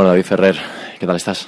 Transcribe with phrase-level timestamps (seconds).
[0.00, 0.56] Bueno, David Ferrer,
[0.98, 1.46] ¿qué tal estás?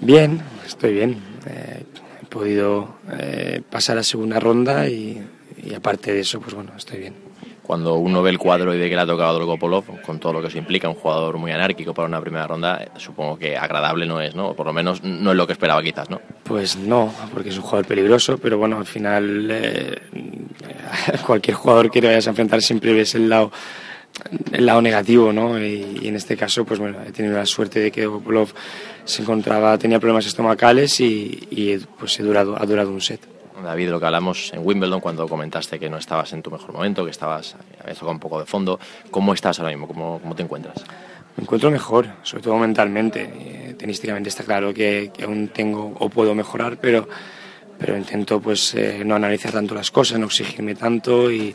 [0.00, 1.18] Bien, estoy bien.
[1.46, 1.84] Eh,
[2.22, 5.22] he podido eh, pasar a segunda ronda y,
[5.62, 7.14] y aparte de eso, pues bueno, estoy bien.
[7.62, 10.32] Cuando uno ve el cuadro y ve que le ha tocado a Dolgopolov, con todo
[10.32, 14.06] lo que eso implica, un jugador muy anárquico para una primera ronda, supongo que agradable
[14.06, 14.54] no es, ¿no?
[14.54, 16.22] Por lo menos no es lo que esperaba quizás, ¿no?
[16.44, 20.00] Pues no, porque es un jugador peligroso, pero bueno, al final eh,
[21.26, 23.52] cualquier jugador que te vayas a enfrentar siempre ves el lado
[24.52, 25.58] el lado negativo, ¿no?
[25.58, 28.52] Y, y en este caso, pues bueno, he tenido la suerte de que Dolgopolov
[29.04, 33.20] se encontraba, tenía problemas estomacales y, y pues he durado, ha durado un set.
[33.62, 37.04] David, lo que hablamos en Wimbledon cuando comentaste que no estabas en tu mejor momento,
[37.04, 38.78] que estabas, habías tocado un poco de fondo.
[39.10, 39.86] ¿Cómo estás ahora mismo?
[39.86, 40.84] ¿Cómo, cómo te encuentras?
[41.36, 43.22] Me encuentro mejor, sobre todo mentalmente.
[43.22, 47.08] Eh, tenísticamente está claro que, que, aún tengo o puedo mejorar, pero,
[47.78, 51.54] pero intento pues eh, no analizar tanto las cosas, no exigirme tanto y,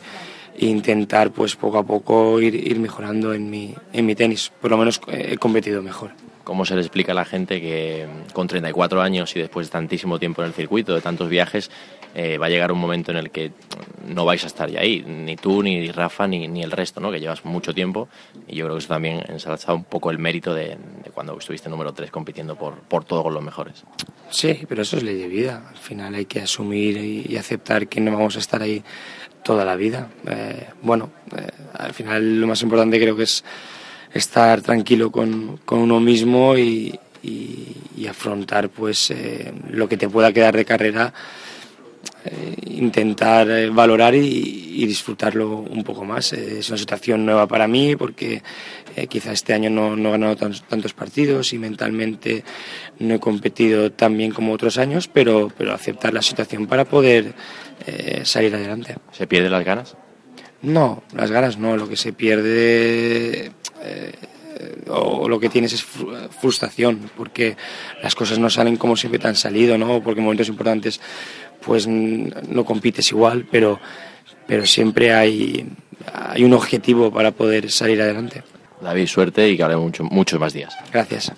[0.58, 4.52] e intentar pues poco a poco ir, ir mejorando en mi, en mi tenis.
[4.60, 6.10] Por lo menos he competido mejor.
[6.48, 10.18] ¿Cómo se le explica a la gente que con 34 años y después de tantísimo
[10.18, 11.70] tiempo en el circuito, de tantos viajes,
[12.14, 13.52] eh, va a llegar un momento en el que
[14.06, 17.10] no vais a estar ya ahí, ni tú, ni Rafa, ni, ni el resto, ¿no?
[17.10, 18.08] que llevas mucho tiempo
[18.46, 21.68] y yo creo que eso también ensalza un poco el mérito de, de cuando estuviste
[21.68, 23.84] número 3 compitiendo por, por todo con los mejores.
[24.30, 25.68] Sí, pero eso es ley de vida.
[25.68, 28.82] Al final hay que asumir y, aceptar que no vamos a estar ahí
[29.44, 30.08] toda la vida.
[30.26, 33.44] Eh, bueno, eh, al final lo más importante creo que es
[34.12, 40.32] estar tranquilo con, con uno mismo y, y, afrontar pues eh, lo que te pueda
[40.32, 41.12] quedar de carrera
[42.24, 46.32] eh, intentar eh, valorar y, y, disfrutarlo un poco más.
[46.32, 48.42] Eh, es una situación nueva para mí porque
[48.96, 52.44] eh, quizá este año no, no he ganado tantos, tantos, partidos y mentalmente
[52.98, 57.34] no he competido tan bien como otros años, pero, pero aceptar la situación para poder
[58.24, 58.96] salir adelante.
[59.12, 59.96] ¿Se pierden las ganas?
[60.62, 61.76] No, las ganas no.
[61.76, 64.12] Lo que se pierde eh,
[64.88, 67.56] o lo que tienes es frustración porque
[68.02, 70.02] las cosas no salen como siempre te han salido, ¿no?
[70.02, 71.00] Porque en momentos importantes
[71.64, 73.80] pues no compites igual, pero,
[74.46, 75.66] pero siempre hay,
[76.12, 78.42] hay un objetivo para poder salir adelante.
[78.80, 80.74] David, suerte y que hable mucho, muchos más días.
[80.92, 81.32] Gracias.